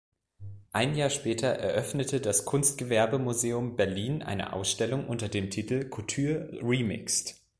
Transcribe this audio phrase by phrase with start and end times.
[0.71, 7.35] Ein Jahr später eröffnete das Kunstgewerbemuseum Berlin eine Ausstellung unter dem Titel "couture remixed".